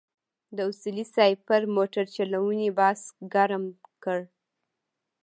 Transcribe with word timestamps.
د 0.55 0.57
اصولي 0.69 1.05
صیب 1.15 1.37
پر 1.47 1.61
موټرچلونې 1.75 2.69
بحث 2.79 3.01
ګرم 3.33 3.63
کړ. 4.03 4.19